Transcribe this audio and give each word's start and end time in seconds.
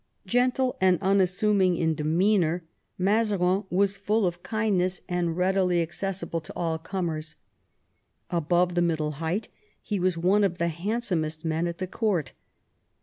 rGentle 0.27 0.75
and 0.81 0.97
unassuming 0.99 1.77
in 1.77 1.93
demeanour, 1.93 2.63
Mazarin 2.97 3.65
was 3.69 3.97
full 3.97 4.25
of 4.25 4.41
kindness 4.41 5.01
and 5.07 5.37
readily 5.37 5.79
accessible 5.79 6.41
to 6.41 6.51
168 6.53 7.01
MAZARIN 7.03 7.09
ohap. 7.11 7.13
all 7.13 7.19
comers. 7.19 7.35
Above 8.43 8.73
the 8.73 8.81
middle 8.81 9.11
height, 9.21 9.49
he 9.79 9.99
was 9.99 10.17
one 10.17 10.43
of 10.43 10.57
the 10.57 10.69
handsomest 10.69 11.45
men 11.45 11.67
at 11.67 11.77
the 11.77 11.85
court. 11.85 12.33